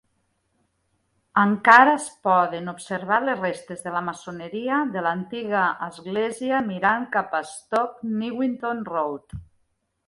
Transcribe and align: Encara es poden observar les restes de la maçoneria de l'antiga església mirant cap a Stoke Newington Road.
Encara 1.41 1.91
es 1.97 2.07
poden 2.29 2.71
observar 2.73 3.19
les 3.27 3.43
restes 3.43 3.85
de 3.89 3.93
la 3.97 4.01
maçoneria 4.09 4.81
de 4.97 5.05
l'antiga 5.09 5.67
església 5.93 6.65
mirant 6.73 7.09
cap 7.19 7.41
a 7.43 7.45
Stoke 7.55 8.15
Newington 8.19 8.85
Road. 8.95 9.41